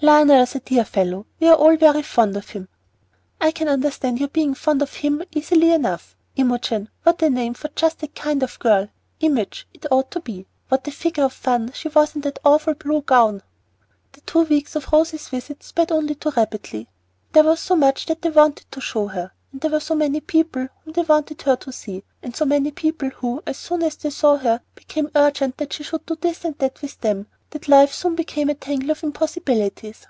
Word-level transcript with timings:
"Lionel's 0.00 0.54
a 0.54 0.60
dear 0.60 0.84
fellow. 0.84 1.26
We 1.40 1.48
are 1.48 1.56
all 1.56 1.76
very 1.76 2.02
fond 2.02 2.36
of 2.36 2.50
him." 2.50 2.68
"I 3.40 3.50
can 3.50 3.66
understand 3.68 4.20
your 4.20 4.28
being 4.28 4.54
fond 4.54 4.80
of 4.80 4.94
him 4.94 5.24
easily 5.32 5.72
enough. 5.72 6.16
Imogen! 6.36 6.88
what 7.02 7.20
a 7.20 7.28
name 7.28 7.54
for 7.54 7.66
just 7.74 7.98
that 7.98 8.14
kind 8.14 8.44
of 8.44 8.60
girl. 8.60 8.86
'Image' 9.18 9.66
it 9.74 9.86
ought 9.90 10.12
to 10.12 10.20
be. 10.20 10.46
What 10.68 10.86
a 10.86 10.92
figure 10.92 11.24
of 11.24 11.32
fun 11.32 11.72
she 11.72 11.88
was 11.88 12.14
in 12.14 12.20
that 12.20 12.38
awful 12.44 12.74
blue 12.74 13.02
gown!" 13.02 13.42
The 14.12 14.20
two 14.20 14.42
weeks 14.42 14.76
of 14.76 14.92
Rose's 14.92 15.30
visit 15.30 15.64
sped 15.64 15.90
only 15.90 16.14
too 16.14 16.30
rapidly. 16.30 16.88
There 17.32 17.42
was 17.42 17.58
so 17.58 17.74
much 17.74 18.06
that 18.06 18.22
they 18.22 18.30
wanted 18.30 18.70
to 18.70 18.80
show 18.80 19.08
her, 19.08 19.32
and 19.50 19.60
there 19.60 19.70
were 19.72 19.80
so 19.80 19.96
many 19.96 20.20
people 20.20 20.68
whom 20.84 20.92
they 20.92 21.02
wanted 21.02 21.42
her 21.42 21.56
to 21.56 21.72
see, 21.72 22.04
and 22.22 22.36
so 22.36 22.44
many 22.44 22.70
people 22.70 23.08
who, 23.10 23.42
as 23.48 23.56
soon 23.56 23.82
as 23.82 23.96
they 23.96 24.10
saw 24.10 24.36
her, 24.36 24.60
became 24.76 25.10
urgent 25.16 25.56
that 25.56 25.72
she 25.72 25.82
should 25.82 26.06
do 26.06 26.14
this 26.14 26.44
and 26.44 26.56
that 26.58 26.82
with 26.82 27.00
them, 27.00 27.26
that 27.50 27.66
life 27.66 27.90
soon 27.94 28.14
became 28.14 28.50
a 28.50 28.54
tangle 28.54 28.90
of 28.90 29.02
impossibilities. 29.02 30.06